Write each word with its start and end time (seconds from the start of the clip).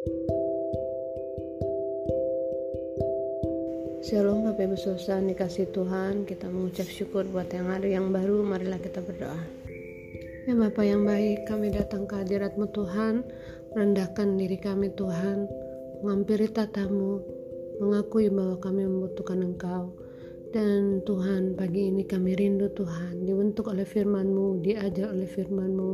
Shalom 0.00 0.16
Bapak 4.48 4.72
Ibu 4.72 4.76
Saudara 4.80 5.20
dikasih 5.20 5.68
Tuhan 5.76 6.24
kita 6.24 6.48
mengucap 6.48 6.88
syukur 6.88 7.28
buat 7.28 7.52
yang 7.52 7.68
hari 7.68 7.92
yang 7.92 8.08
baru 8.08 8.40
marilah 8.40 8.80
kita 8.80 9.04
berdoa. 9.04 9.36
Ya 10.48 10.56
Bapak 10.56 10.88
yang 10.88 11.04
baik 11.04 11.44
kami 11.44 11.76
datang 11.76 12.08
ke 12.08 12.16
hadiratmu 12.16 12.72
Tuhan 12.72 13.28
merendahkan 13.76 14.40
diri 14.40 14.56
kami 14.56 14.88
Tuhan 14.96 15.44
mengampiri 16.00 16.48
tatamu 16.48 17.20
mengakui 17.84 18.32
bahwa 18.32 18.56
kami 18.56 18.88
membutuhkan 18.88 19.44
Engkau. 19.44 19.92
Dan 20.48 21.04
Tuhan 21.04 21.60
pagi 21.60 21.92
ini 21.92 22.08
kami 22.08 22.40
rindu 22.40 22.72
Tuhan 22.72 23.28
dibentuk 23.28 23.68
oleh 23.68 23.84
firman-Mu 23.84 24.64
diajar 24.64 25.12
oleh 25.12 25.28
firman-Mu 25.28 25.92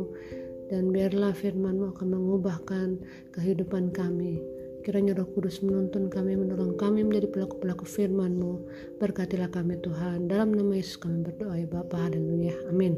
dan 0.68 0.90
biarlah 0.90 1.34
firman-Mu 1.34 1.94
akan 1.94 2.08
mengubahkan 2.14 2.88
kehidupan 3.34 3.94
kami 3.94 4.42
Kiranya 4.86 5.18
roh 5.18 5.26
kudus 5.34 5.66
menuntun 5.66 6.06
kami, 6.06 6.38
menolong 6.38 6.78
kami 6.78 7.02
menjadi 7.02 7.26
pelaku-pelaku 7.34 7.82
firman-Mu. 7.82 8.70
Berkatilah 9.02 9.50
kami 9.50 9.82
Tuhan. 9.82 10.30
Dalam 10.30 10.54
nama 10.54 10.78
Yesus 10.78 10.94
kami 11.02 11.26
berdoa 11.26 11.58
ya 11.58 11.66
Bapa. 11.66 12.06
Haleluya. 12.06 12.54
Amin. 12.70 12.94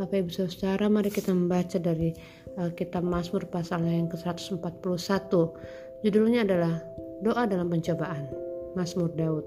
Bapak 0.00 0.24
Ibu 0.24 0.32
Saudara, 0.32 0.88
mari 0.88 1.12
kita 1.12 1.36
membaca 1.36 1.76
dari 1.76 2.16
uh, 2.56 2.72
kitab 2.72 3.04
Mazmur 3.04 3.44
pasal 3.52 3.84
yang 3.84 4.08
ke-141. 4.08 5.28
Judulnya 6.08 6.48
adalah 6.48 6.80
Doa 7.20 7.44
dalam 7.44 7.68
Pencobaan. 7.68 8.32
Mazmur 8.72 9.12
Daud. 9.12 9.44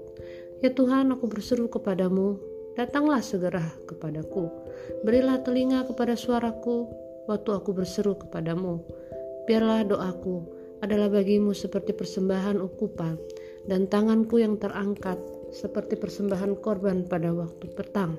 Ya 0.62 0.70
Tuhan, 0.70 1.10
aku 1.10 1.26
berseru 1.26 1.66
kepadamu, 1.66 2.38
datanglah 2.78 3.18
segera 3.18 3.66
kepadaku. 3.90 4.46
Berilah 5.02 5.42
telinga 5.42 5.90
kepada 5.90 6.14
suaraku 6.14 7.09
waktu 7.30 7.54
aku 7.54 7.70
berseru 7.70 8.18
kepadamu. 8.18 8.82
Biarlah 9.46 9.86
doaku 9.86 10.42
adalah 10.82 11.06
bagimu 11.06 11.54
seperti 11.54 11.94
persembahan 11.94 12.58
ukupan 12.58 13.14
dan 13.70 13.86
tanganku 13.86 14.42
yang 14.42 14.58
terangkat 14.58 15.16
seperti 15.54 15.94
persembahan 15.94 16.58
korban 16.58 17.06
pada 17.06 17.30
waktu 17.30 17.70
petang. 17.70 18.18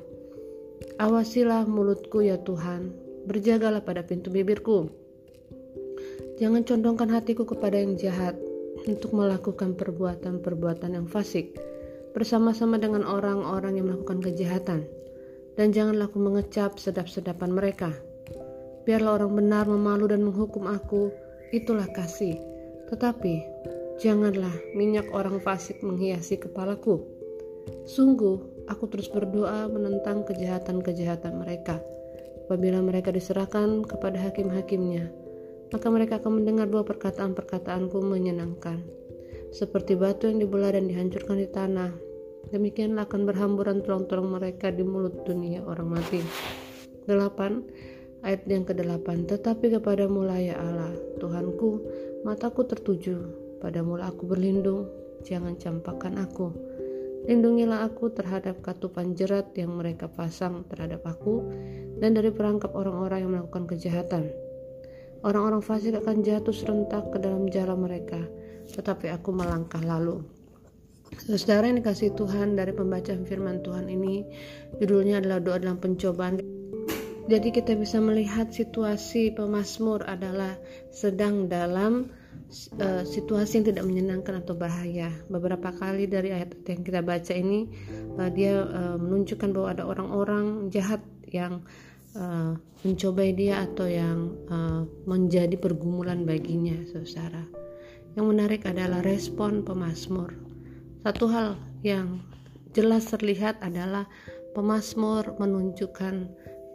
Awasilah 0.98 1.68
mulutku 1.68 2.24
ya 2.24 2.40
Tuhan, 2.42 2.96
berjagalah 3.28 3.84
pada 3.84 4.02
pintu 4.08 4.32
bibirku. 4.32 4.90
Jangan 6.42 6.66
condongkan 6.66 7.10
hatiku 7.14 7.46
kepada 7.46 7.78
yang 7.78 8.00
jahat 8.00 8.34
untuk 8.90 9.14
melakukan 9.14 9.78
perbuatan-perbuatan 9.78 10.98
yang 10.98 11.06
fasik 11.06 11.54
bersama-sama 12.18 12.82
dengan 12.82 13.06
orang-orang 13.06 13.78
yang 13.78 13.94
melakukan 13.94 14.26
kejahatan. 14.26 14.90
Dan 15.54 15.76
janganlah 15.76 16.10
aku 16.10 16.18
mengecap 16.18 16.80
sedap-sedapan 16.80 17.52
mereka. 17.52 17.94
Biarlah 18.84 19.22
orang 19.22 19.34
benar 19.38 19.66
memalu 19.70 20.10
dan 20.10 20.26
menghukum 20.26 20.66
aku, 20.66 21.14
itulah 21.54 21.86
kasih 21.94 22.52
tetapi 22.92 23.48
janganlah 24.04 24.52
minyak 24.76 25.08
orang 25.16 25.40
fasik 25.40 25.80
menghiasi 25.80 26.36
kepalaku. 26.36 27.00
Sungguh, 27.88 28.68
aku 28.68 28.92
terus 28.92 29.08
berdoa 29.08 29.72
menentang 29.72 30.28
kejahatan-kejahatan 30.28 31.40
mereka. 31.40 31.80
Apabila 32.46 32.84
mereka 32.84 33.16
diserahkan 33.16 33.88
kepada 33.88 34.20
hakim-hakimnya, 34.20 35.08
maka 35.72 35.88
mereka 35.88 36.20
akan 36.20 36.44
mendengar 36.44 36.68
bahwa 36.68 36.92
perkataan-perkataanku 36.92 37.96
menyenangkan. 38.04 38.84
Seperti 39.56 39.96
batu 39.96 40.28
yang 40.28 40.44
dibelah 40.44 40.76
dan 40.76 40.92
dihancurkan 40.92 41.40
di 41.40 41.48
tanah, 41.48 41.96
demikianlah 42.52 43.08
akan 43.08 43.24
berhamburan 43.24 43.80
tulang-tulang 43.88 44.36
mereka 44.36 44.68
di 44.68 44.84
mulut 44.84 45.24
dunia 45.24 45.64
orang 45.64 45.96
mati. 45.96 46.20
8. 47.08 47.91
Ayat 48.22 48.46
yang 48.46 48.64
ke-8 48.70 49.26
Tetapi 49.26 49.82
kepada 49.82 50.06
mulai 50.06 50.54
ya 50.54 50.62
Allah, 50.62 50.94
Tuhanku, 51.18 51.82
Mataku 52.22 52.70
tertuju, 52.70 53.18
padamu 53.58 53.98
aku 53.98 54.30
berlindung, 54.30 54.86
jangan 55.26 55.58
campakkan 55.58 56.22
aku. 56.22 56.54
Lindungilah 57.26 57.82
aku 57.82 58.14
terhadap 58.14 58.62
katupan 58.62 59.18
jerat 59.18 59.50
yang 59.58 59.74
mereka 59.74 60.06
pasang 60.06 60.62
terhadap 60.70 61.02
aku 61.02 61.50
dan 61.98 62.14
dari 62.14 62.30
perangkap 62.30 62.78
orang-orang 62.78 63.26
yang 63.26 63.32
melakukan 63.34 63.66
kejahatan. 63.74 64.30
Orang-orang 65.26 65.66
fasik 65.66 65.98
akan 65.98 66.22
jatuh 66.22 66.54
serentak 66.54 67.10
ke 67.10 67.18
dalam 67.18 67.50
jalan 67.50 67.90
mereka, 67.90 68.22
tetapi 68.70 69.10
aku 69.10 69.34
melangkah 69.34 69.82
lalu. 69.82 70.22
Saudara 71.26 71.74
yang 71.74 71.82
dikasih 71.82 72.14
Tuhan 72.14 72.54
dari 72.54 72.70
pembacaan 72.70 73.26
firman 73.26 73.66
Tuhan 73.66 73.90
ini, 73.90 74.30
judulnya 74.78 75.26
adalah 75.26 75.42
doa 75.42 75.58
dalam 75.58 75.82
pencobaan. 75.82 76.61
Jadi 77.32 77.48
kita 77.56 77.80
bisa 77.80 77.96
melihat 78.04 78.52
situasi 78.52 79.32
pemazmur 79.32 80.04
adalah 80.04 80.52
sedang 80.92 81.48
dalam 81.48 82.12
uh, 82.76 83.08
situasi 83.08 83.64
yang 83.64 83.72
tidak 83.72 83.88
menyenangkan 83.88 84.44
atau 84.44 84.52
bahaya. 84.52 85.08
Beberapa 85.32 85.72
kali 85.72 86.12
dari 86.12 86.36
ayat 86.36 86.60
yang 86.68 86.84
kita 86.84 87.00
baca 87.00 87.32
ini 87.32 87.72
uh, 88.20 88.28
dia 88.28 88.68
uh, 88.68 89.00
menunjukkan 89.00 89.48
bahwa 89.56 89.68
ada 89.72 89.84
orang-orang 89.88 90.68
jahat 90.76 91.00
yang 91.32 91.64
uh, 92.20 92.60
mencobai 92.84 93.32
dia 93.32 93.64
atau 93.64 93.88
yang 93.88 94.36
uh, 94.52 94.84
menjadi 95.08 95.56
pergumulan 95.56 96.28
baginya, 96.28 96.84
saudara. 96.92 97.48
Yang 98.20 98.26
menarik 98.28 98.68
adalah 98.68 99.00
respon 99.08 99.64
pemazmur. 99.64 100.36
Satu 101.00 101.32
hal 101.32 101.56
yang 101.80 102.20
jelas 102.76 103.08
terlihat 103.08 103.64
adalah 103.64 104.04
pemazmur 104.52 105.40
menunjukkan 105.40 106.28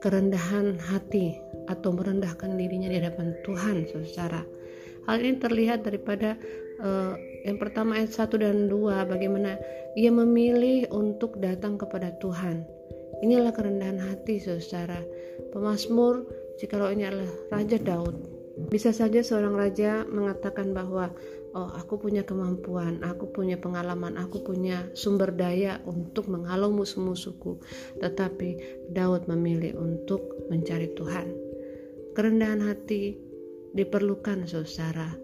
kerendahan 0.03 0.77
hati 0.77 1.37
atau 1.67 1.91
merendahkan 1.93 2.55
dirinya 2.55 2.91
di 2.93 2.97
hadapan 3.03 3.35
Tuhan 3.43 3.89
saudara 3.91 4.43
hal 5.07 5.17
ini 5.23 5.39
terlihat 5.39 5.87
daripada 5.87 6.35
uh, 6.83 7.15
yang 7.47 7.57
pertama 7.63 7.99
ayat 7.99 8.11
1 8.13 8.43
dan 8.43 8.67
2 8.67 9.13
bagaimana 9.13 9.55
ia 9.95 10.11
memilih 10.11 10.91
untuk 10.93 11.39
datang 11.41 11.79
kepada 11.79 12.13
Tuhan. 12.19 12.67
Inilah 13.25 13.55
kerendahan 13.55 13.97
hati 13.97 14.43
saudara 14.43 15.01
pemazmur. 15.55 16.27
Jikalau 16.61 16.93
ini 16.93 17.07
adalah 17.07 17.31
Raja 17.55 17.79
Daud 17.81 18.37
bisa 18.57 18.89
saja 18.89 19.21
seorang 19.21 19.53
raja 19.53 20.09
mengatakan 20.09 20.73
bahwa 20.73 21.13
oh 21.57 21.73
aku 21.73 21.97
punya 21.97 22.21
kemampuan, 22.29 23.01
aku 23.01 23.33
punya 23.33 23.57
pengalaman, 23.57 24.21
aku 24.21 24.45
punya 24.45 24.85
sumber 24.93 25.33
daya 25.33 25.81
untuk 25.89 26.29
menghalau 26.29 26.69
musuh-musuhku. 26.69 27.65
Tetapi 28.05 28.85
Daud 28.93 29.25
memilih 29.25 29.81
untuk 29.81 30.21
mencari 30.53 30.93
Tuhan. 30.93 31.33
Kerendahan 32.13 32.61
hati 32.61 33.17
diperlukan 33.73 34.45
saudara 34.45 35.17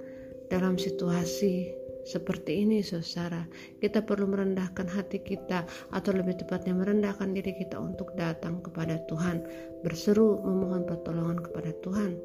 dalam 0.48 0.80
situasi 0.80 1.81
seperti 2.02 2.66
ini 2.66 2.82
saudara. 2.82 3.46
Kita 3.78 4.02
perlu 4.02 4.30
merendahkan 4.30 4.86
hati 4.90 5.22
kita 5.22 5.64
atau 5.94 6.10
lebih 6.14 6.42
tepatnya 6.42 6.74
merendahkan 6.74 7.30
diri 7.34 7.54
kita 7.56 7.78
untuk 7.78 8.14
datang 8.18 8.62
kepada 8.62 8.98
Tuhan. 9.06 9.42
Berseru 9.82 10.42
memohon 10.42 10.86
pertolongan 10.86 11.38
kepada 11.42 11.70
Tuhan. 11.82 12.18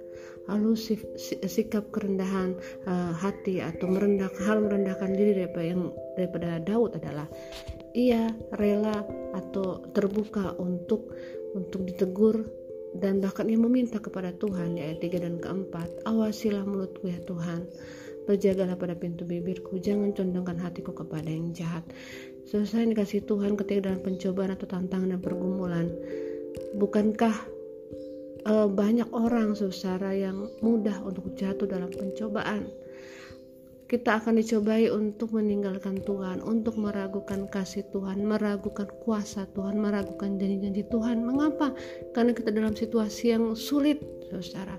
Lalu 0.48 0.72
sikap 1.46 1.92
kerendahan 1.92 2.56
uh, 2.88 3.14
hati 3.14 3.60
atau 3.60 3.86
merendah 3.92 4.32
hal 4.48 4.64
merendahkan 4.64 5.12
diri 5.14 5.44
daripada 5.44 5.66
yang 5.66 5.84
daripada 6.16 6.50
Daud 6.64 6.96
adalah 6.98 7.28
ia 7.98 8.30
rela 8.56 9.04
atau 9.34 9.82
terbuka 9.92 10.56
untuk 10.62 11.12
untuk 11.58 11.84
ditegur 11.84 12.46
dan 12.98 13.20
bahkan 13.20 13.50
ia 13.50 13.60
meminta 13.60 14.00
kepada 14.00 14.32
Tuhan 14.38 14.78
di 14.78 14.82
ayat 14.82 15.04
3 15.04 15.26
dan 15.26 15.36
keempat 15.42 15.90
awasilah 16.08 16.64
mulutku 16.64 17.10
ya 17.10 17.20
Tuhan 17.26 17.68
Berjagalah 18.28 18.76
pada 18.76 18.92
pintu 18.92 19.24
bibirku, 19.24 19.80
jangan 19.80 20.12
condongkan 20.12 20.60
hatiku 20.60 20.92
kepada 20.92 21.32
yang 21.32 21.56
jahat. 21.56 21.88
Selesai 22.44 22.92
dikasih 22.92 23.24
Tuhan 23.24 23.56
ketika 23.56 23.88
dalam 23.88 24.04
pencobaan 24.04 24.52
atau 24.52 24.68
tantangan 24.68 25.16
dan 25.16 25.22
pergumulan. 25.24 25.88
Bukankah 26.76 27.36
uh, 28.44 28.68
banyak 28.68 29.08
orang 29.16 29.56
saudara 29.56 30.12
yang 30.12 30.52
mudah 30.60 31.00
untuk 31.08 31.32
jatuh 31.40 31.72
dalam 31.72 31.88
pencobaan? 31.88 32.68
Kita 33.88 34.20
akan 34.20 34.44
dicobai 34.44 34.92
untuk 34.92 35.32
meninggalkan 35.32 36.04
Tuhan, 36.04 36.44
untuk 36.44 36.76
meragukan 36.76 37.48
kasih 37.48 37.88
Tuhan, 37.96 38.20
meragukan 38.28 38.92
kuasa 39.08 39.48
Tuhan, 39.56 39.80
meragukan 39.80 40.36
janji-janji 40.36 40.84
Tuhan. 40.92 41.24
Mengapa? 41.24 41.72
Karena 42.12 42.36
kita 42.36 42.52
dalam 42.52 42.76
situasi 42.76 43.32
yang 43.32 43.56
sulit, 43.56 44.04
saudara. 44.28 44.76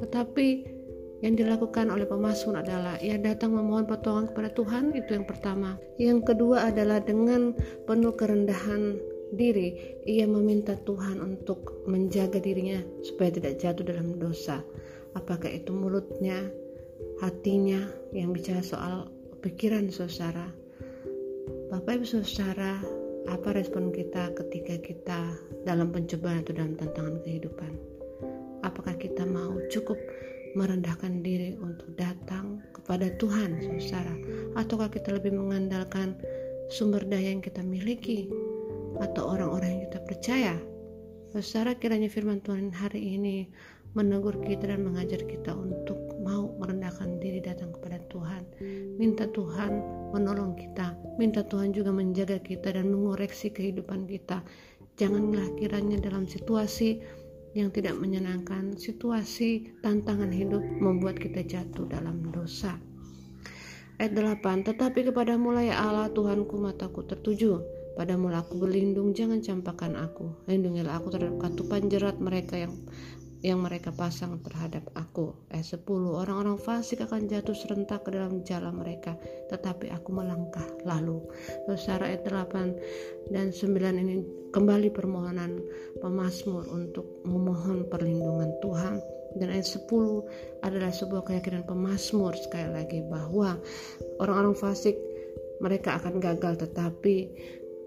Tetapi 0.00 0.77
yang 1.18 1.34
dilakukan 1.34 1.90
oleh 1.90 2.06
pemazmur 2.06 2.62
adalah 2.62 2.94
ia 3.02 3.18
datang 3.18 3.50
memohon 3.50 3.90
pertolongan 3.90 4.30
kepada 4.30 4.50
Tuhan 4.54 4.84
itu 4.94 5.10
yang 5.18 5.26
pertama. 5.26 5.74
Yang 5.98 6.34
kedua 6.34 6.70
adalah 6.70 7.02
dengan 7.02 7.54
penuh 7.86 8.14
kerendahan 8.14 9.02
diri 9.34 9.98
ia 10.08 10.24
meminta 10.24 10.78
Tuhan 10.78 11.20
untuk 11.20 11.84
menjaga 11.84 12.40
dirinya 12.40 12.80
supaya 13.04 13.34
tidak 13.34 13.60
jatuh 13.60 13.84
dalam 13.84 14.16
dosa. 14.16 14.62
Apakah 15.18 15.50
itu 15.50 15.74
mulutnya 15.74 16.48
hatinya 17.18 17.82
yang 18.14 18.30
bicara 18.30 18.62
soal 18.62 19.10
pikiran 19.42 19.90
saudara? 19.90 20.48
Bapak 21.68 22.00
Ibu 22.00 22.06
saudara 22.06 22.80
apa 23.28 23.52
respon 23.52 23.92
kita 23.92 24.32
ketika 24.32 24.80
kita 24.80 25.20
dalam 25.68 25.92
pencobaan 25.92 26.46
atau 26.46 26.54
dalam 26.56 26.78
tantangan 26.80 27.20
kehidupan? 27.26 27.72
Apakah 28.64 28.96
kita 28.96 29.28
mau 29.28 29.52
cukup 29.68 30.00
merendahkan 30.56 31.20
diri 31.20 31.56
untuk 31.60 31.92
datang 31.98 32.62
kepada 32.72 33.12
Tuhan, 33.20 33.60
saudara, 33.82 34.14
ataukah 34.56 34.88
kita 34.88 35.16
lebih 35.16 35.36
mengandalkan 35.36 36.16
sumber 36.72 37.04
daya 37.04 37.32
yang 37.32 37.44
kita 37.44 37.60
miliki 37.64 38.28
atau 39.00 39.36
orang-orang 39.36 39.76
yang 39.76 39.82
kita 39.90 40.00
percaya? 40.08 40.54
Saudara, 41.36 41.76
kiranya 41.76 42.08
firman 42.08 42.40
Tuhan 42.40 42.72
hari 42.72 43.20
ini 43.20 43.44
menegur 43.96 44.36
kita 44.44 44.68
dan 44.68 44.84
mengajar 44.84 45.20
kita 45.24 45.52
untuk 45.56 45.96
mau 46.20 46.52
merendahkan 46.60 47.20
diri 47.20 47.40
datang 47.40 47.72
kepada 47.72 48.00
Tuhan. 48.12 48.42
Minta 49.00 49.24
Tuhan 49.32 49.80
menolong 50.12 50.56
kita, 50.56 50.92
minta 51.16 51.40
Tuhan 51.44 51.72
juga 51.72 51.92
menjaga 51.92 52.36
kita 52.40 52.76
dan 52.76 52.92
mengoreksi 52.92 53.48
kehidupan 53.48 54.04
kita. 54.04 54.44
Janganlah 54.98 55.54
kiranya 55.56 56.00
dalam 56.02 56.26
situasi 56.26 57.00
yang 57.56 57.72
tidak 57.72 57.96
menyenangkan, 57.96 58.76
situasi 58.76 59.80
tantangan 59.80 60.28
hidup 60.28 60.60
membuat 60.60 61.16
kita 61.20 61.44
jatuh 61.46 61.88
dalam 61.88 62.20
dosa. 62.28 62.76
Ayat 63.98 64.14
8, 64.14 64.62
tetapi 64.62 65.10
kepada 65.10 65.34
mulai 65.34 65.74
Allah 65.74 66.06
Tuhanku 66.12 66.54
mataku 66.60 67.02
tertuju, 67.02 67.58
pada 67.98 68.14
mula 68.14 68.46
aku 68.46 68.62
berlindung, 68.62 69.10
jangan 69.10 69.42
campakkan 69.42 69.98
aku. 69.98 70.30
Lindungilah 70.46 71.02
aku 71.02 71.10
terhadap 71.10 71.42
katupan 71.42 71.90
jerat 71.90 72.14
mereka 72.22 72.54
yang 72.54 72.70
yang 73.42 73.62
mereka 73.62 73.94
pasang 73.94 74.42
terhadap 74.42 74.82
aku. 74.98 75.34
Eh 75.54 75.62
10 75.62 75.86
orang-orang 76.10 76.58
fasik 76.58 77.06
akan 77.06 77.30
jatuh 77.30 77.54
serentak 77.54 78.02
ke 78.02 78.10
dalam 78.10 78.42
jalan 78.42 78.74
mereka, 78.74 79.14
tetapi 79.52 79.94
aku 79.94 80.10
melangkah 80.10 80.64
lalu. 80.82 81.22
Saudara 81.78 82.10
ayat 82.10 82.26
8 82.26 83.30
dan 83.30 83.54
9 83.54 84.02
ini 84.02 84.14
kembali 84.50 84.90
permohonan 84.90 85.62
pemazmur 86.02 86.66
untuk 86.72 87.22
memohon 87.22 87.86
perlindungan 87.86 88.50
Tuhan. 88.58 88.98
Dan 89.38 89.54
ayat 89.54 89.68
10 89.68 89.86
adalah 90.64 90.90
sebuah 90.90 91.22
keyakinan 91.28 91.62
pemazmur 91.68 92.32
sekali 92.34 92.74
lagi 92.74 93.04
bahwa 93.06 93.60
orang-orang 94.18 94.56
fasik 94.56 94.96
mereka 95.58 95.98
akan 95.98 96.22
gagal 96.22 96.64
tetapi 96.64 97.28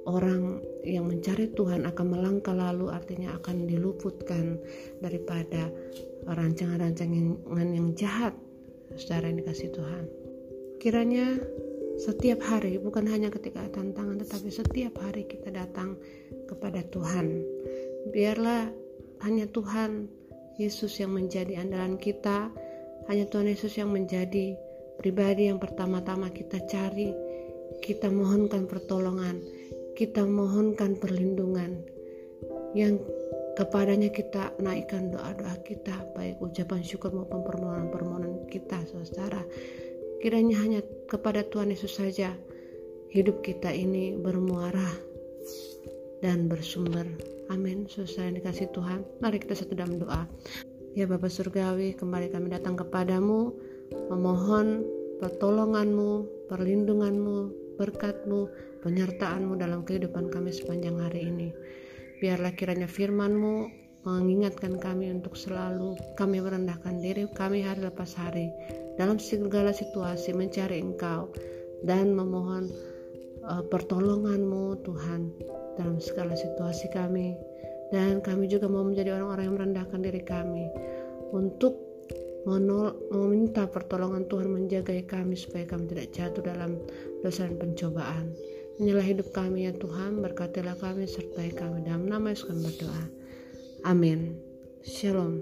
orang 0.09 0.61
yang 0.81 1.05
mencari 1.05 1.53
Tuhan 1.53 1.85
akan 1.85 2.05
melangkah 2.09 2.57
lalu 2.57 2.89
artinya 2.89 3.37
akan 3.37 3.69
diluputkan 3.69 4.57
daripada 4.97 5.69
rancangan-rancangan 6.25 7.69
yang 7.69 7.93
jahat 7.93 8.33
secara 8.97 9.29
yang 9.29 9.45
dikasih 9.45 9.69
Tuhan. 9.73 10.03
Kiranya 10.81 11.37
setiap 12.01 12.41
hari 12.41 12.81
bukan 12.81 13.05
hanya 13.05 13.29
ketika 13.29 13.61
tantangan 13.69 14.17
tetapi 14.25 14.49
setiap 14.49 14.97
hari 14.97 15.29
kita 15.29 15.53
datang 15.53 15.93
kepada 16.49 16.81
Tuhan. 16.89 17.45
Biarlah 18.09 18.73
hanya 19.21 19.45
Tuhan 19.45 20.09
Yesus 20.57 20.97
yang 20.97 21.13
menjadi 21.13 21.61
andalan 21.61 22.01
kita 22.01 22.49
hanya 23.05 23.25
Tuhan 23.29 23.49
Yesus 23.49 23.77
yang 23.77 23.93
menjadi 23.93 24.57
pribadi 24.97 25.49
yang 25.49 25.61
pertama-tama 25.61 26.33
kita 26.33 26.61
cari. 26.65 27.13
Kita 27.81 28.09
mohonkan 28.13 28.69
pertolongan 28.69 29.60
kita 30.01 30.25
mohonkan 30.25 30.97
perlindungan 30.97 31.77
yang 32.73 32.97
kepadanya 33.53 34.09
kita 34.09 34.49
naikkan 34.57 35.13
doa-doa 35.13 35.61
kita 35.61 35.93
baik 36.17 36.41
ucapan 36.41 36.81
syukur 36.81 37.13
maupun 37.13 37.45
permohonan-permohonan 37.45 38.49
kita 38.49 38.81
saudara 38.89 39.45
kiranya 40.25 40.57
hanya 40.57 40.81
kepada 41.05 41.45
Tuhan 41.45 41.69
Yesus 41.69 42.01
saja 42.01 42.33
hidup 43.13 43.45
kita 43.45 43.69
ini 43.69 44.17
bermuara 44.17 44.89
dan 46.25 46.49
bersumber. 46.49 47.05
Amin. 47.53 47.85
Saudara 47.85 48.31
yang 48.31 48.37
dikasih 48.41 48.73
Tuhan. 48.73 49.05
Mari 49.21 49.37
kita 49.37 49.53
satu 49.53 49.77
dalam 49.77 50.01
doa. 50.01 50.25
Ya 50.97 51.05
Bapak 51.05 51.29
Surgawi 51.29 51.93
kembali 51.93 52.33
kami 52.33 52.49
datang 52.49 52.73
kepadamu 52.73 53.53
memohon 54.09 54.81
pertolonganmu 55.21 56.25
perlindunganmu 56.49 57.60
berkatmu, 57.77 58.49
penyertaanmu 58.81 59.59
dalam 59.59 59.85
kehidupan 59.85 60.31
kami 60.33 60.51
sepanjang 60.51 60.97
hari 60.99 61.27
ini. 61.29 61.49
Biarlah 62.19 62.53
kiranya 62.53 62.89
firmanmu 62.89 63.81
mengingatkan 64.01 64.81
kami 64.81 65.13
untuk 65.13 65.37
selalu 65.37 65.93
kami 66.17 66.41
merendahkan 66.41 66.97
diri 66.97 67.29
kami 67.37 67.61
hari 67.61 67.85
lepas 67.85 68.17
hari 68.17 68.49
dalam 68.97 69.21
segala 69.21 69.69
situasi 69.69 70.33
mencari 70.33 70.81
engkau 70.81 71.29
dan 71.85 72.17
memohon 72.17 72.65
uh, 73.45 73.61
pertolonganmu 73.69 74.81
Tuhan 74.81 75.21
dalam 75.77 76.01
segala 76.01 76.33
situasi 76.33 76.89
kami 76.89 77.37
dan 77.93 78.25
kami 78.25 78.49
juga 78.49 78.65
mau 78.65 78.81
menjadi 78.81 79.21
orang-orang 79.21 79.45
yang 79.45 79.57
merendahkan 79.61 79.99
diri 80.01 80.21
kami 80.25 80.65
untuk 81.29 81.90
meminta 82.45 83.69
pertolongan 83.69 84.25
Tuhan 84.25 84.49
menjaga 84.49 84.93
kami 85.05 85.37
supaya 85.37 85.65
kami 85.69 85.89
tidak 85.93 86.07
jatuh 86.13 86.41
dalam 86.41 86.81
dosa 87.21 87.45
dan 87.45 87.57
pencobaan. 87.61 88.33
Inilah 88.81 89.05
hidup 89.05 89.29
kami 89.29 89.69
ya 89.69 89.73
Tuhan, 89.77 90.25
berkatilah 90.25 90.73
kami 90.81 91.05
sertai 91.05 91.53
kami 91.53 91.85
dalam 91.85 92.09
nama 92.09 92.33
Yesus 92.33 92.49
kami 92.49 92.65
berdoa. 92.65 93.03
Amin. 93.85 94.37
Shalom. 94.81 95.41